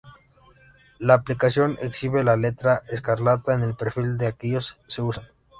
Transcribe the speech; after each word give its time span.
La 0.97 1.13
aplicación 1.13 1.77
exhibe 1.79 2.23
la 2.23 2.35
"Letra 2.35 2.81
Escarlata" 2.89 3.53
en 3.53 3.61
el 3.61 3.75
perfil 3.75 4.17
de 4.17 4.25
aquellos 4.25 4.73
que 4.73 4.81
se 4.91 5.01
unan. 5.03 5.27